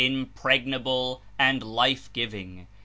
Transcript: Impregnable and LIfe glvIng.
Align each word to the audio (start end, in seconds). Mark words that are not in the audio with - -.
Impregnable 0.03 1.21
and 1.37 1.61
LIfe 1.61 2.11
glvIng. 2.11 2.65